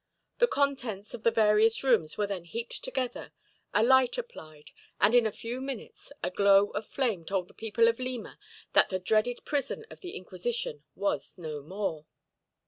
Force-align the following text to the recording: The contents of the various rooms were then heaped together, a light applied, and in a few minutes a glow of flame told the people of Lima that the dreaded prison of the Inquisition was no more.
The 0.39 0.47
contents 0.47 1.13
of 1.13 1.21
the 1.21 1.29
various 1.29 1.83
rooms 1.83 2.17
were 2.17 2.25
then 2.25 2.45
heaped 2.45 2.83
together, 2.83 3.33
a 3.71 3.83
light 3.83 4.17
applied, 4.17 4.71
and 4.99 5.13
in 5.13 5.27
a 5.27 5.31
few 5.31 5.61
minutes 5.61 6.11
a 6.23 6.31
glow 6.31 6.71
of 6.71 6.87
flame 6.87 7.23
told 7.23 7.47
the 7.47 7.53
people 7.53 7.87
of 7.87 7.99
Lima 7.99 8.39
that 8.73 8.89
the 8.89 8.97
dreaded 8.97 9.45
prison 9.45 9.85
of 9.91 9.99
the 9.99 10.15
Inquisition 10.15 10.83
was 10.95 11.37
no 11.37 11.61
more. 11.61 12.07